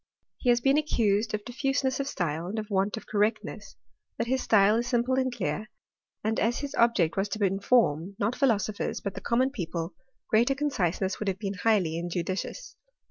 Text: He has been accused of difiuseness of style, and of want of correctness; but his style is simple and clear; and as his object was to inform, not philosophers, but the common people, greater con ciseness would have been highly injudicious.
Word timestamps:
He 0.39 0.49
has 0.49 0.61
been 0.61 0.79
accused 0.79 1.35
of 1.35 1.43
difiuseness 1.45 1.99
of 1.99 2.07
style, 2.07 2.47
and 2.47 2.57
of 2.57 2.71
want 2.71 2.97
of 2.97 3.05
correctness; 3.05 3.75
but 4.17 4.25
his 4.25 4.41
style 4.41 4.77
is 4.77 4.87
simple 4.87 5.13
and 5.19 5.31
clear; 5.31 5.69
and 6.23 6.39
as 6.39 6.61
his 6.61 6.73
object 6.73 7.17
was 7.17 7.29
to 7.29 7.45
inform, 7.45 8.15
not 8.17 8.35
philosophers, 8.35 8.99
but 8.99 9.13
the 9.13 9.21
common 9.21 9.51
people, 9.51 9.93
greater 10.27 10.55
con 10.55 10.71
ciseness 10.71 11.19
would 11.19 11.27
have 11.27 11.37
been 11.37 11.53
highly 11.53 11.99
injudicious. 11.99 12.75